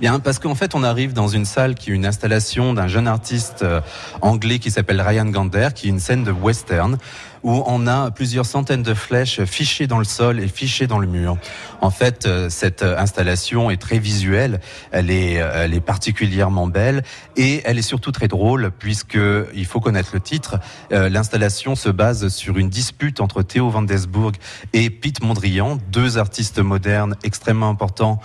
[0.00, 3.06] Bien, parce qu'en fait, on arrive dans une salle qui est une installation d'un jeune
[3.06, 3.80] artiste euh,
[4.22, 6.98] anglais qui s'appelle Ryan Gander, qui est une scène de western
[7.42, 11.06] où on a plusieurs centaines de flèches fichées dans le sol et fichées dans le
[11.06, 11.36] mur.
[11.80, 14.60] En fait, euh, cette euh, installation est très visuelle,
[14.92, 17.02] elle est, euh, elle est particulièrement belle
[17.36, 19.18] et elle est surtout très drôle puisque
[19.54, 20.58] il faut connaître le titre.
[20.90, 24.32] L'installation se base sur une dispute entre Théo Van Desburg
[24.72, 28.20] et Pete Mondrian, deux artistes modernes extrêmement importants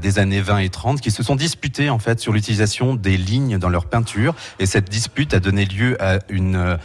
[0.00, 3.58] des années 20 et 30 qui se sont disputés en fait sur l'utilisation des lignes
[3.58, 6.78] dans leur peinture et cette dispute a donné lieu à une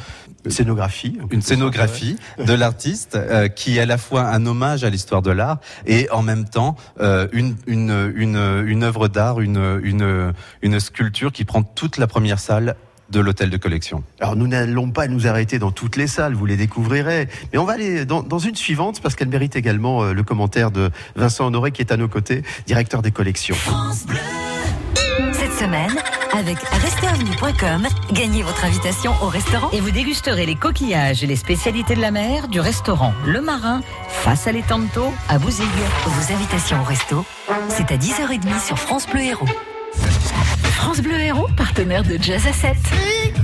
[0.45, 1.17] euh, Scénographie.
[1.31, 5.31] une scénographie de l'artiste euh, qui est à la fois un hommage à l'histoire de
[5.31, 10.79] l'art et en même temps euh, une, une, une, une œuvre d'art, une, une, une
[10.79, 12.75] sculpture qui prend toute la première salle
[13.09, 14.03] de l'hôtel de collection.
[14.19, 17.63] Alors nous n'allons pas nous arrêter dans toutes les salles, vous les découvrirez, mais on
[17.65, 21.47] va aller dans, dans une suivante parce qu'elle mérite également euh, le commentaire de Vincent
[21.47, 23.55] Honoré qui est à nos côtés, directeur des collections.
[23.93, 25.26] Cette
[25.57, 25.95] semaine,
[26.37, 29.71] avec restaurantvenue.com, gagnez votre invitation au restaurant.
[29.71, 33.81] Et vous dégusterez les coquillages et les spécialités de la mer du restaurant Le Marin
[34.07, 35.65] face à l'étanto à Bouzigues.
[36.05, 37.25] Vos invitations au resto,
[37.69, 39.47] c'est à 10h30 sur France Bleu Héros.
[40.61, 42.75] France Bleu Héros, partenaire de Jazz à 7.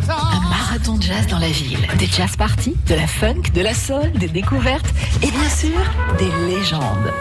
[0.07, 1.87] Un marathon de jazz dans la ville.
[1.97, 4.85] Des jazz parties, de la funk, de la soul, des découvertes
[5.23, 5.79] et bien sûr,
[6.19, 7.11] des légendes.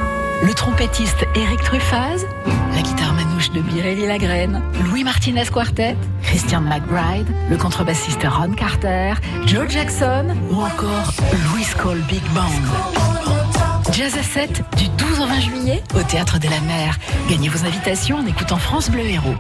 [0.43, 2.26] Le trompettiste Eric Truffaz,
[2.74, 3.14] la guitare
[3.55, 9.14] de Mireille Lagrène, Louis Martinez Quartet, Christian McBride, le contrebassiste Ron Carter,
[9.46, 11.12] Joe Jackson ou encore
[11.50, 13.92] Louis Cole Big Band.
[13.92, 16.98] Jazz à 7 du 12 au 20 juillet au Théâtre de la Mer.
[17.28, 19.34] Gagnez vos invitations en écoutant France Bleu Héros.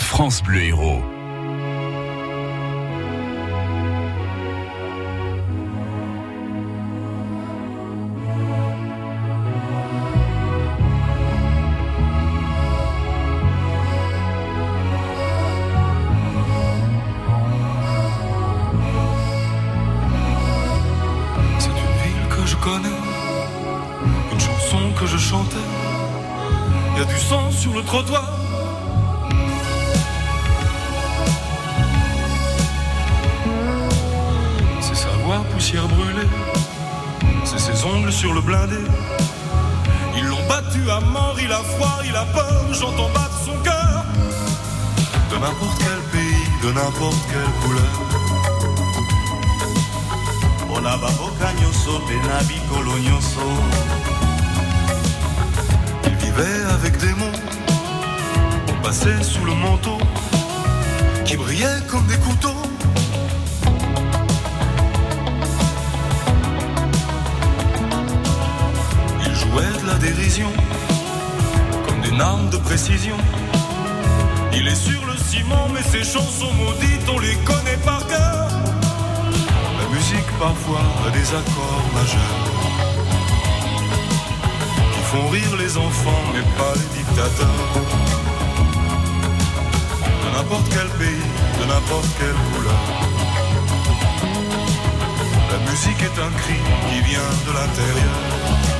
[0.00, 1.00] France Bleu Héros.
[1.00, 1.17] C'est une
[95.78, 96.54] musique est un cri
[96.88, 98.77] qui vient de l'intérieur.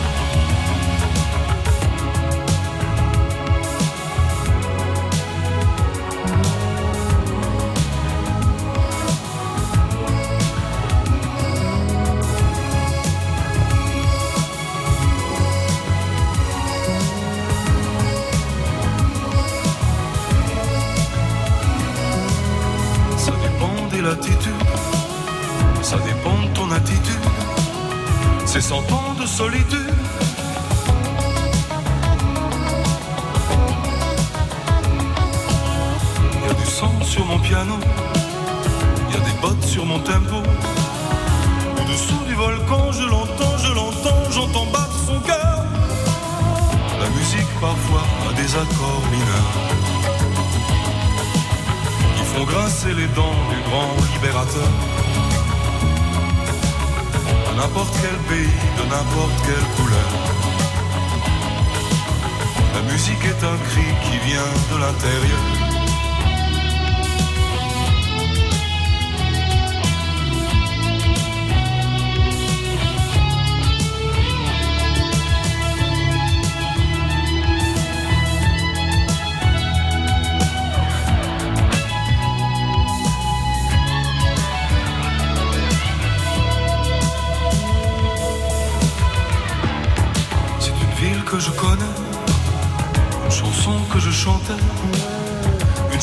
[64.69, 64.99] De.
[64.99, 65.28] C'est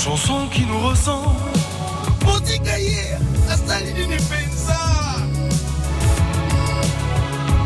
[0.06, 1.36] chanson qui nous ressemble.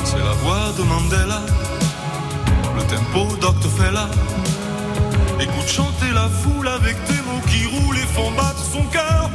[0.05, 1.41] C'est la voix de Mandela,
[2.77, 4.07] le tempo d'Octofella.
[5.41, 9.29] Écoute chanter la foule avec des mots qui roulent et font battre son cœur.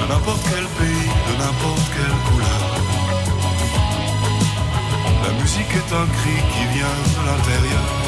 [0.00, 2.62] De n'importe quel pays, de n'importe quelle couleur.
[5.24, 8.07] La musique est un cri qui vient de l'intérieur.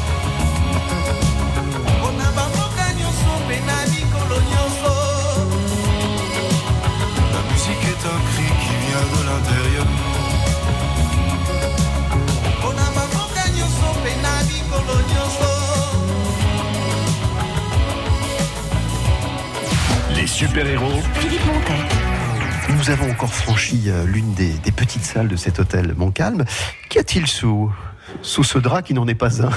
[20.15, 21.01] Les super-héros.
[21.15, 21.73] Philippe Montet.
[22.69, 26.45] Nous avons encore franchi euh, l'une des, des petites salles de cet hôtel Montcalm.
[26.89, 27.71] Qu'y a-t-il sous,
[28.21, 29.49] sous ce drap qui n'en est pas un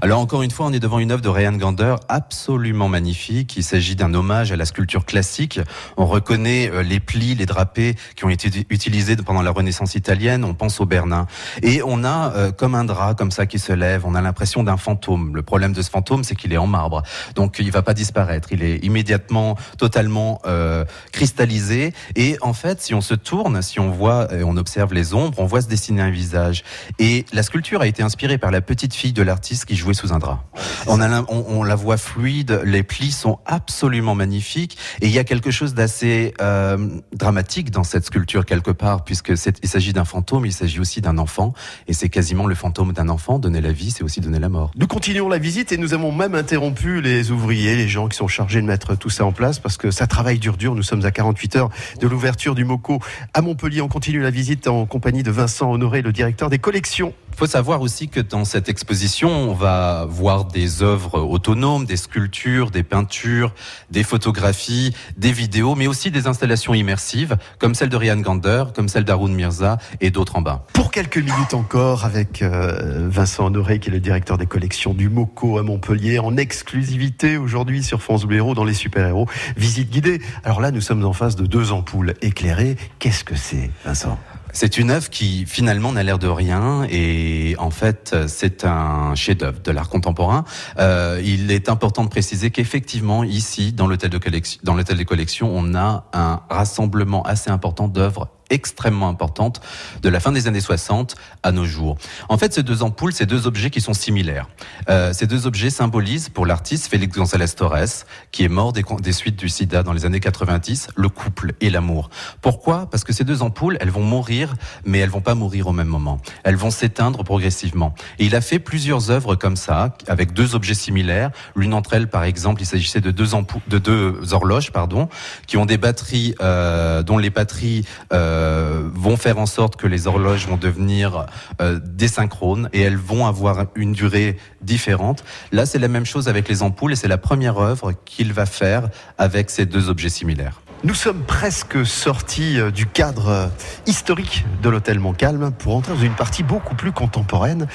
[0.00, 3.56] Alors encore une fois, on est devant une œuvre de Ryan Gander absolument magnifique.
[3.56, 5.60] Il s'agit d'un hommage à la sculpture classique.
[5.96, 10.44] On reconnaît euh, les plis, les drapés qui ont été utilisés pendant la Renaissance italienne.
[10.44, 11.26] On pense au Bernin.
[11.62, 14.06] Et on a euh, comme un drap comme ça qui se lève.
[14.06, 15.34] On a l'impression d'un fantôme.
[15.34, 17.02] Le problème de ce fantôme, c'est qu'il est en marbre.
[17.34, 18.52] Donc il va pas disparaître.
[18.52, 21.92] Il est immédiatement totalement euh, cristallisé.
[22.14, 25.38] Et en fait, si on se tourne, si on voit et on observe les ombres,
[25.40, 26.62] on voit se dessiner un visage.
[26.98, 30.12] Et la sculpture a été inspirée par la petite fille de l'artiste qui jouait sous
[30.12, 30.44] un drap.
[30.86, 35.74] On, la voit fluide, les plis sont absolument magnifiques et il y a quelque chose
[35.74, 36.76] d'assez euh,
[37.12, 39.32] dramatique dans cette sculpture quelque part puisque
[39.62, 41.54] il s'agit d'un fantôme, il s'agit aussi d'un enfant
[41.88, 43.38] et c'est quasiment le fantôme d'un enfant.
[43.38, 44.70] Donner la vie, c'est aussi donner la mort.
[44.76, 48.28] Nous continuons la visite et nous avons même interrompu les ouvriers, les gens qui sont
[48.28, 50.74] chargés de mettre tout ça en place parce que ça travaille dur dur.
[50.74, 53.00] Nous sommes à 48 heures de l'ouverture du MOCO
[53.32, 53.80] à Montpellier.
[53.80, 57.46] On continue la visite en compagnie de Vincent Honoré, le directeur des collections Il faut
[57.46, 62.84] savoir aussi que dans cette exposition, on va voir des œuvres autonomes, des sculptures, des
[62.84, 63.52] peintures,
[63.90, 68.86] des photographies, des vidéos, mais aussi des installations immersives, comme celle de Ryan Gander, comme
[68.88, 70.64] celle d'Arun Mirza et d'autres en bas.
[70.74, 75.08] Pour quelques minutes encore, avec euh, Vincent Honoré, qui est le directeur des collections du
[75.08, 79.26] MOCO à Montpellier, en exclusivité aujourd'hui sur France Bleu dans les super-héros.
[79.56, 80.20] Visite guidée.
[80.44, 82.76] Alors là, nous sommes en face de deux ampoules éclairées.
[83.00, 84.20] Qu'est-ce que c'est, Vincent?
[84.56, 89.60] C'est une œuvre qui finalement n'a l'air de rien et en fait c'est un chef-d'œuvre
[89.60, 90.44] de l'art contemporain.
[90.78, 95.04] Euh, il est important de préciser qu'effectivement ici dans l'hôtel de collection, dans l'hôtel des
[95.04, 99.60] collections, on a un rassemblement assez important d'œuvres extrêmement importantes
[100.02, 101.96] de la fin des années 60 à nos jours.
[102.28, 104.48] En fait, ces deux ampoules, ces deux objets qui sont similaires.
[104.88, 109.12] Euh, ces deux objets symbolisent pour l'artiste Félix González Torres, qui est mort des, des
[109.12, 112.10] suites du sida dans les années 90, le couple et l'amour.
[112.40, 112.88] Pourquoi?
[112.90, 115.88] Parce que ces deux ampoules, elles vont mourir, mais elles vont pas mourir au même
[115.88, 116.20] moment.
[116.44, 117.94] Elles vont s'éteindre progressivement.
[118.18, 121.30] Et il a fait plusieurs œuvres comme ça, avec deux objets similaires.
[121.56, 125.08] L'une d'entre elles, par exemple, il s'agissait de deux ampoules, de deux horloges, pardon,
[125.46, 128.43] qui ont des batteries, euh, dont les batteries euh,
[128.92, 131.26] vont faire en sorte que les horloges vont devenir
[131.60, 135.24] euh, désynchrones et elles vont avoir une durée différente.
[135.52, 138.46] Là, c'est la même chose avec les ampoules et c'est la première œuvre qu'il va
[138.46, 138.88] faire
[139.18, 140.60] avec ces deux objets similaires.
[140.84, 143.46] Nous sommes presque sortis euh, du cadre euh,
[143.86, 147.68] historique de l'hôtel Montcalm pour entrer dans une partie beaucoup plus contemporaine.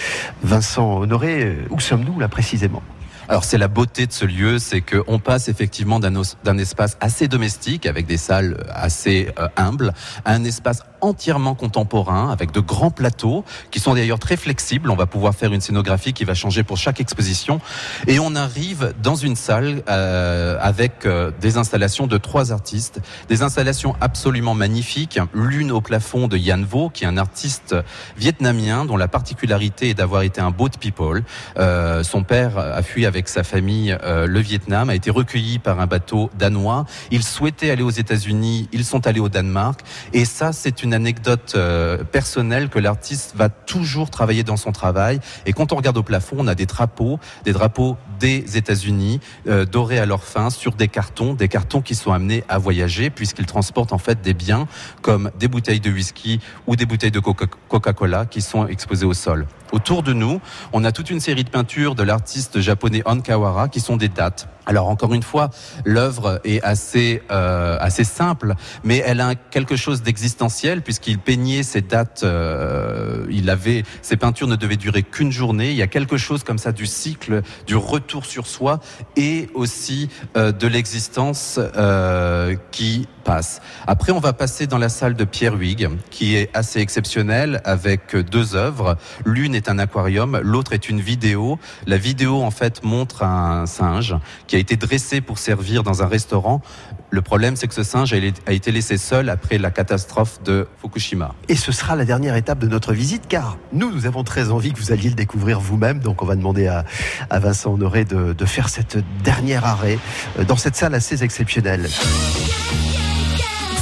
[0.44, 2.84] Vincent Honoré, euh, où sommes-nous là précisément?
[3.30, 7.86] Alors c'est la beauté de ce lieu, c'est qu'on passe effectivement d'un espace assez domestique
[7.86, 9.94] avec des salles assez euh, humbles
[10.26, 14.90] à un espace entièrement contemporain avec de grands plateaux qui sont d'ailleurs très flexibles.
[14.90, 17.62] On va pouvoir faire une scénographie qui va changer pour chaque exposition
[18.08, 23.44] et on arrive dans une salle euh, avec euh, des installations de trois artistes, des
[23.44, 25.20] installations absolument magnifiques.
[25.34, 27.76] L'une au plafond de Yan Vo, qui est un artiste
[28.18, 31.24] vietnamien dont la particularité est d'avoir été un boat people.
[31.58, 35.80] Euh, son père a fui avec sa famille euh, le Vietnam, a été recueilli par
[35.80, 36.86] un bateau danois.
[37.12, 39.82] Ils souhaitaient aller aux États-Unis, ils sont allés au Danemark.
[40.14, 45.20] Et ça, c'est une anecdote euh, personnelle que l'artiste va toujours travailler dans son travail.
[45.46, 49.66] Et quand on regarde au plafond, on a des drapeaux, des drapeaux des États-Unis, euh,
[49.66, 53.46] dorés à leur fin sur des cartons, des cartons qui sont amenés à voyager puisqu'ils
[53.46, 54.68] transportent en fait des biens
[55.02, 59.14] comme des bouteilles de whisky ou des bouteilles de Coca- Coca-Cola qui sont exposées au
[59.14, 59.48] sol.
[59.72, 60.42] Autour de nous,
[60.74, 64.08] on a toute une série de peintures de l'artiste japonais Hon Kawara qui sont des
[64.08, 64.48] dates.
[64.70, 65.50] Alors encore une fois,
[65.84, 68.54] l'œuvre est assez euh, assez simple,
[68.84, 72.22] mais elle a quelque chose d'existentiel puisqu'il peignait ses dates.
[72.22, 75.72] euh, il avait ses peintures ne devaient durer qu'une journée.
[75.72, 78.80] Il y a quelque chose comme ça du cycle, du retour sur soi
[79.18, 80.08] et aussi
[80.38, 83.62] euh, de l'existence euh, qui passe.
[83.88, 88.16] Après, on va passer dans la salle de Pierre Huyghe, qui est assez exceptionnelle avec
[88.16, 88.98] deux œuvres.
[89.26, 91.58] L'une est un aquarium, l'autre est une vidéo.
[91.88, 94.16] La vidéo, en fait, montre un singe
[94.46, 96.62] qui été dressé pour servir dans un restaurant.
[97.10, 100.68] Le problème, c'est que ce singe a a été laissé seul après la catastrophe de
[100.82, 101.34] Fukushima.
[101.48, 104.74] Et ce sera la dernière étape de notre visite, car nous, nous avons très envie
[104.74, 106.00] que vous alliez le découvrir vous-même.
[106.00, 106.86] Donc, on va demander à,
[107.30, 109.98] à Vincent Honoré de, de faire cette dernière arrêt
[110.38, 111.88] euh, dans cette salle assez exceptionnelle.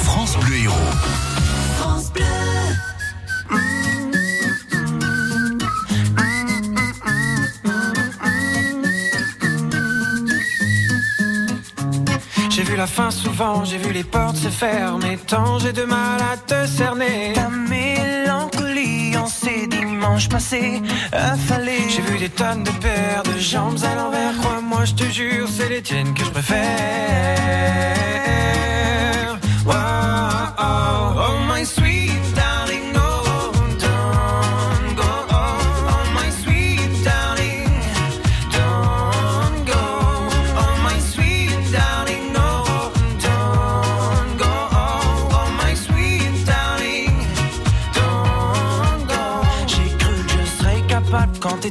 [0.04, 1.27] France Bleu Héros.
[12.78, 15.18] La fin souvent, j'ai vu les portes se fermer.
[15.26, 17.34] Tant j'ai de mal à te cerner.
[17.34, 21.90] Ta mélancolie en ces dimanches passés affalés.
[21.90, 24.38] J'ai vu des tonnes de paires de jambes à l'envers.
[24.38, 27.88] Crois-moi, je te jure, c'est les tiennes que je préfère.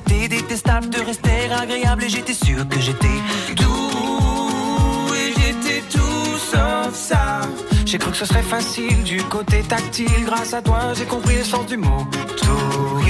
[0.00, 3.18] T'étais détestable de rester agréable et j'étais sûr que j'étais
[3.56, 7.40] doux et j'étais tout sauf ça.
[7.84, 10.24] J'ai cru que ce serait facile du côté tactile.
[10.26, 12.06] Grâce à toi, j'ai compris le sens du mot.
[12.42, 13.06] Torride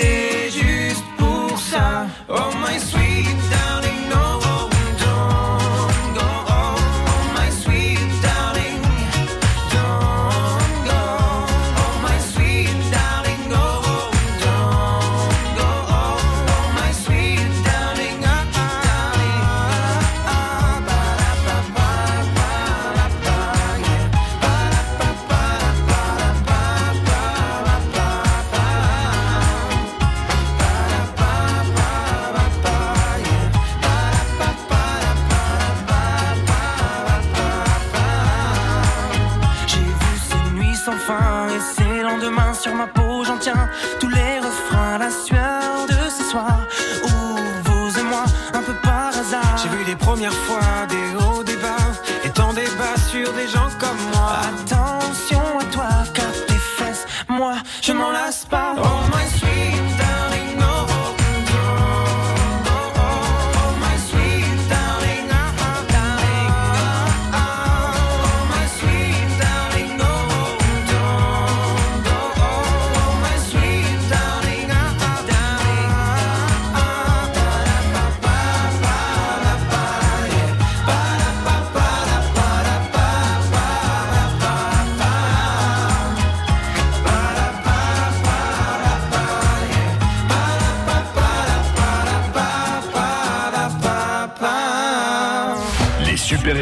[0.00, 2.06] et juste pour ça.
[2.28, 3.69] Oh my sweet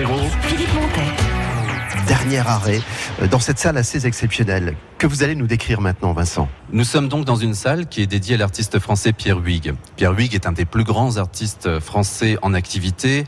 [0.07, 2.18] Philippe Montet.
[2.29, 2.81] Dernier arrêt
[3.23, 6.49] euh, dans cette salle assez exceptionnelle que vous allez nous décrire maintenant, Vincent?
[6.73, 9.75] Nous sommes donc dans une salle qui est dédiée à l'artiste français Pierre Huyghe.
[9.97, 13.25] Pierre Huyghe est un des plus grands artistes français en activité.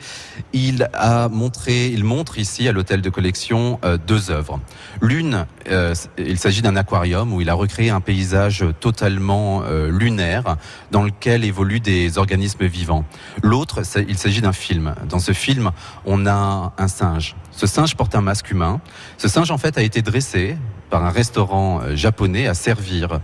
[0.53, 4.61] Il a montré, il montre ici à l'hôtel de collection euh, deux œuvres.
[5.01, 10.57] L'une, euh, il s'agit d'un aquarium où il a recréé un paysage totalement lunaire
[10.91, 13.05] dans lequel évoluent des organismes vivants.
[13.43, 14.95] L'autre, il s'agit d'un film.
[15.09, 15.71] Dans ce film,
[16.05, 17.37] on a un singe.
[17.53, 18.81] Ce singe porte un masque humain.
[19.19, 20.57] Ce singe, en fait, a été dressé
[20.91, 23.21] par un restaurant euh, japonais à servir.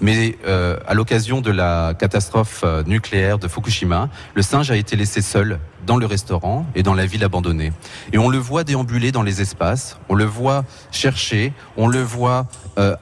[0.00, 4.96] Mais euh, à l'occasion de la catastrophe euh, nucléaire de Fukushima, le singe a été
[4.96, 7.72] laissé seul dans le restaurant et dans la ville abandonnée.
[8.12, 12.46] Et on le voit déambuler dans les espaces, on le voit chercher, on le voit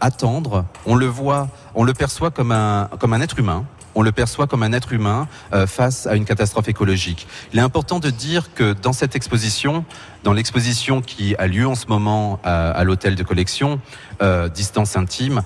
[0.00, 3.64] attendre, on le voit, on le perçoit comme un, comme un être humain.
[3.94, 7.26] On le perçoit comme un être humain euh, face à une catastrophe écologique.
[7.52, 9.84] Il est important de dire que dans cette exposition,
[10.24, 13.80] dans l'exposition qui a lieu en ce moment à, à l'hôtel de collection,
[14.22, 15.42] euh, Distance Intime,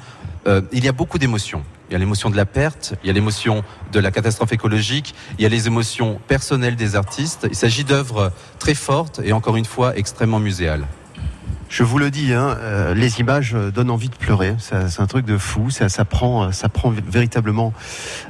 [0.46, 1.64] euh, il y a beaucoup d'émotions.
[1.88, 5.14] Il y a l'émotion de la perte, il y a l'émotion de la catastrophe écologique,
[5.38, 7.46] il y a les émotions personnelles des artistes.
[7.48, 10.86] Il s'agit d'œuvres très fortes et encore une fois extrêmement muséales.
[11.68, 14.54] Je vous le dis, hein, euh, les images euh, donnent envie de pleurer.
[14.58, 15.70] C'est un truc de fou.
[15.70, 17.72] Ça, prend, ça prend véritablement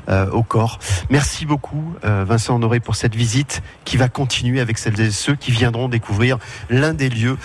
[0.08, 0.78] euh, au corps.
[1.10, 5.50] Merci beaucoup, Vincent Honoré, pour cette visite qui va continuer avec celles et ceux qui
[5.50, 6.38] viendront découvrir
[6.70, 7.36] l'un des lieux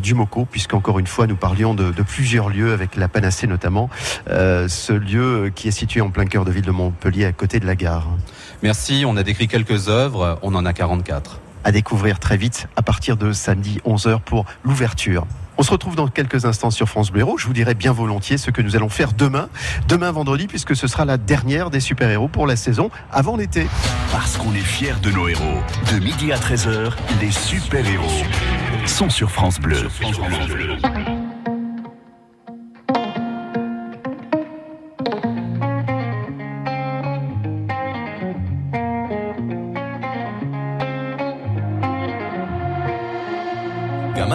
[0.00, 3.90] du Moco, puisqu'encore une fois, nous parlions de, de plusieurs lieux, avec la Panacée notamment.
[4.26, 7.66] Ce lieu qui est situé en plein cœur de ville de Montpellier, à côté de
[7.66, 8.08] la gare.
[8.62, 11.40] Merci, on a décrit quelques œuvres, on en a 44.
[11.64, 15.26] À découvrir très vite à partir de samedi 11h pour l'ouverture.
[15.56, 17.38] On se retrouve dans quelques instants sur France Bleu Héros.
[17.38, 19.48] Je vous dirai bien volontiers ce que nous allons faire demain,
[19.86, 23.66] demain vendredi, puisque ce sera la dernière des super-héros pour la saison avant l'été.
[24.10, 25.60] Parce qu'on est fiers de nos héros.
[25.92, 28.24] De midi à 13h, les super-héros
[28.86, 29.88] sont sur France Bleu.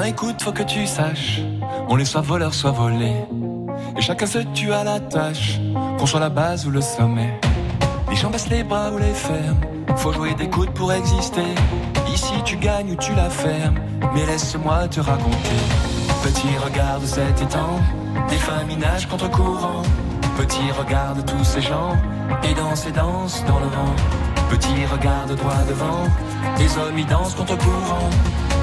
[0.09, 1.41] Écoute, faut que tu saches,
[1.87, 3.13] on est soit voleur, soit volé.
[3.95, 5.59] Et chacun se tue à la tâche,
[5.99, 7.39] qu'on soit la base ou le sommet.
[8.09, 9.61] Les gens baissent les bras ou les ferment,
[9.97, 11.49] faut jouer des coudes pour exister.
[12.11, 13.79] Ici tu gagnes ou tu la fermes,
[14.15, 15.61] mais laisse-moi te raconter.
[16.23, 17.79] Petit regarde cet étang,
[18.29, 19.83] des femmes y nagent contre courant.
[20.37, 21.93] Petit regarde tous ces gens,
[22.43, 23.95] et dansent et dansent dans le vent.
[24.49, 26.03] Petit regarde droit devant,
[26.57, 28.09] des hommes y dansent contre courant.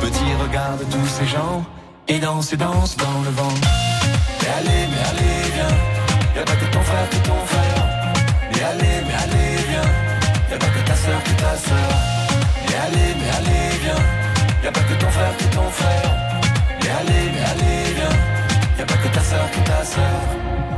[0.01, 1.65] Petit regarde tous ces gens,
[2.09, 3.55] et dansent et dansent dans le vent.
[4.41, 5.77] Mais allez, mais allez, viens,
[6.37, 7.87] y'a pas que ton frère que ton frère.
[8.53, 9.91] Mais allez, mais allez, viens,
[10.51, 11.91] y'a pas que ta soeur que ta soeur.
[12.67, 14.03] Mais allez, mais allez, viens,
[14.65, 16.11] y'a pas que ton frère que ton frère.
[16.83, 18.17] Mais allez, mais allez, viens,
[18.79, 20.21] y'a pas que ta soeur que ta soeur.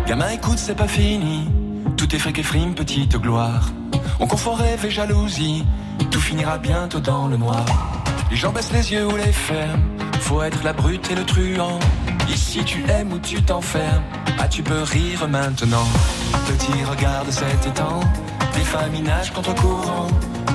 [0.06, 1.50] Gamin, écoute, c'est pas fini.
[1.96, 3.70] Tout est fric et frime, petite gloire.
[4.20, 5.64] On confond rêve et jalousie.
[6.10, 7.64] Tout finira bientôt dans le noir.
[8.30, 9.82] Les gens baissent les yeux ou les ferment.
[10.20, 11.78] Faut être la brute et le truand.
[12.28, 14.04] Ici tu aimes ou tu t'enfermes.
[14.38, 15.88] Ah, tu peux rire maintenant.
[16.46, 18.00] Petit, regarde cet étang.
[18.54, 20.08] Des nagent contre courant.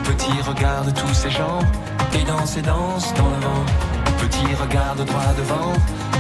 [0.03, 1.59] Petit, regarde tous ces gens.
[2.13, 3.65] Et dansent et dansent dans le vent.
[4.19, 5.73] Petit, regarde droit devant.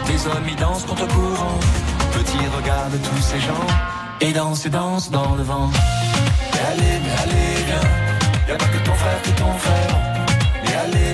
[0.07, 1.59] Des hommes y dansent contre courant.
[2.13, 3.67] Petit, regarde tous ces gens.
[4.21, 5.69] Et dansent et dansent dans le vent.
[6.53, 7.89] Mais allez, mais allez, viens.
[8.47, 9.97] Y'a pas que ton frère que ton frère.
[10.63, 11.12] Mais allez.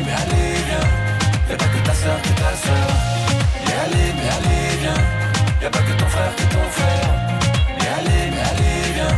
[2.02, 2.90] Pas que ta soeur.
[3.66, 5.02] Mais allez, mais allez, viens.
[5.62, 7.12] Y'a pas que ton frère que ton frère.
[7.78, 9.16] Mais allez, mais allez, viens.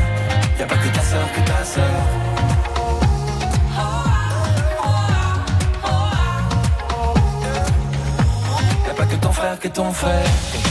[0.59, 1.63] Y'a pas que ta soeur que ta
[8.95, 10.70] pas que ton frère que ton frère.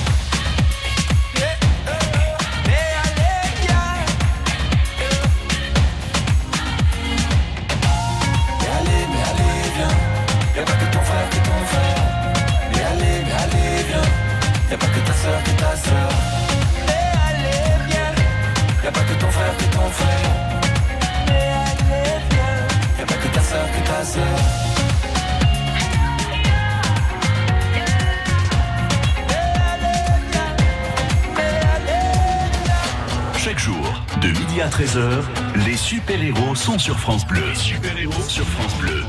[33.37, 35.23] Chaque jour, de midi à 13h,
[35.67, 37.43] les super-héros sont sur France Bleu.
[37.55, 39.03] super-héros sur France Bleu.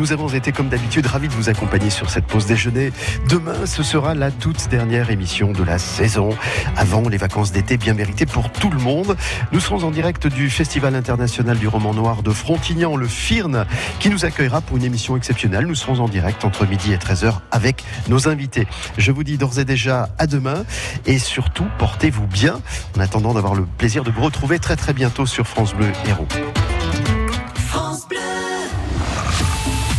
[0.00, 2.90] Nous avons été comme d'habitude ravis de vous accompagner sur cette pause déjeuner.
[3.28, 6.30] Demain, ce sera la toute dernière émission de la saison,
[6.74, 9.14] avant les vacances d'été bien méritées pour tout le monde.
[9.52, 13.66] Nous serons en direct du Festival international du roman noir de Frontignan, le FIRN,
[13.98, 15.66] qui nous accueillera pour une émission exceptionnelle.
[15.66, 18.66] Nous serons en direct entre midi et 13h avec nos invités.
[18.96, 20.64] Je vous dis d'ores et déjà à demain
[21.04, 22.58] et surtout portez-vous bien
[22.96, 26.26] en attendant d'avoir le plaisir de vous retrouver très très bientôt sur France Bleu Héros.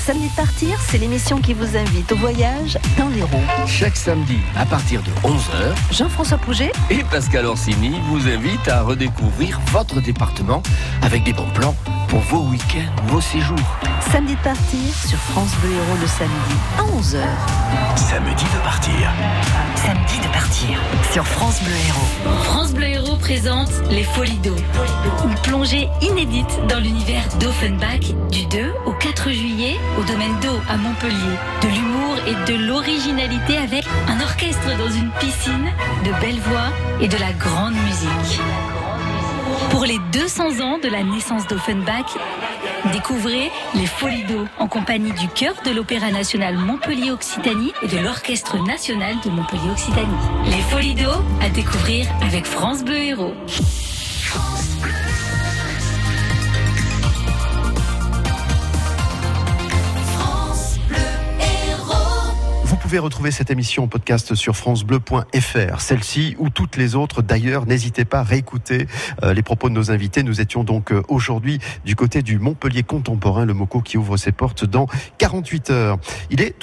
[0.05, 3.29] Samedi de partir, c'est l'émission qui vous invite au voyage dans l'Hérault.
[3.67, 9.59] Chaque samedi, à partir de 11h, Jean-François Pouget et Pascal Orsini vous invitent à redécouvrir
[9.67, 10.63] votre département
[11.03, 11.75] avec des bons plans
[12.11, 13.77] pour vos week-ends, vos séjours.
[14.11, 17.23] Samedi de partir sur France Bleu Héros le samedi à 11h.
[17.95, 19.13] Samedi de partir.
[19.77, 20.77] Samedi de partir
[21.13, 22.35] sur France Bleu Héros.
[22.43, 24.57] France Bleu Héros présente Les Folies d'eau.
[25.23, 30.75] Une plongée inédite dans l'univers d'Offenbach du 2 au 4 juillet au domaine d'eau à
[30.75, 31.15] Montpellier.
[31.61, 35.71] De l'humour et de l'originalité avec un orchestre dans une piscine,
[36.03, 38.41] de belles voix et de la grande musique.
[39.71, 42.17] Pour les 200 ans de la naissance d'Offenbach,
[42.91, 44.25] découvrez les Folies
[44.59, 50.07] en compagnie du chœur de l'Opéra national Montpellier-Occitanie et de l'Orchestre national de Montpellier-Occitanie.
[50.45, 53.33] Les Folies d'eau à découvrir avec France Bleu Héros.
[62.91, 67.21] Pouvez retrouver cette émission en podcast sur francebleu.fr, celle-ci ou toutes les autres.
[67.21, 68.85] D'ailleurs, n'hésitez pas à réécouter
[69.23, 70.23] euh, les propos de nos invités.
[70.23, 74.33] Nous étions donc euh, aujourd'hui du côté du Montpellier contemporain, le MOCO qui ouvre ses
[74.33, 74.87] portes dans
[75.19, 75.99] 48 heures.
[76.31, 76.53] Il est